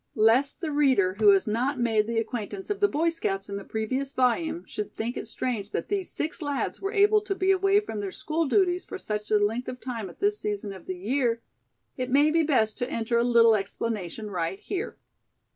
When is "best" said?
12.41-12.79